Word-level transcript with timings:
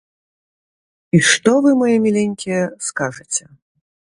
І 1.17 1.19
што 1.31 1.51
вы, 1.67 1.75
мае 1.83 1.95
міленькія, 2.07 2.61
скажаце? 2.89 3.43